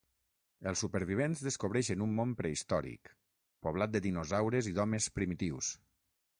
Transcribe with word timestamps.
Els 0.69 0.79
supervivents 0.83 1.43
descobreixen 1.47 2.01
un 2.07 2.15
món 2.21 2.33
prehistòric, 2.41 3.13
poblat 3.67 3.95
de 3.99 4.03
dinosaures 4.09 4.73
i 4.73 4.77
d'homes 4.81 5.13
primitius. 5.21 5.73